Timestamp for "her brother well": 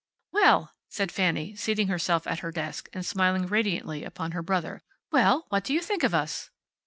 4.31-5.45